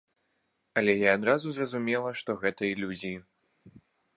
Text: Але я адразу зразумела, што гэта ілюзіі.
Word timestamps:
Але 0.81 0.95
я 0.99 1.11
адразу 1.17 1.47
зразумела, 1.57 2.15
што 2.23 2.37
гэта 2.47 2.61
ілюзіі. 2.73 3.17